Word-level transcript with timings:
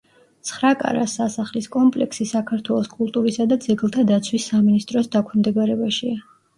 ცხრაკარას 0.49 1.13
სასახლის 1.19 1.67
კომპლექსი 1.75 2.27
საქართველოს 2.33 2.91
კულტურისა 2.97 3.49
და 3.55 3.61
ძეგლთა 3.69 4.09
დაცვის 4.15 4.53
სამინისტროს 4.53 5.15
დაქვემდებარებაშია. 5.21 6.23